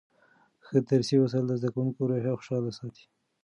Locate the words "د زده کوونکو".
1.47-2.09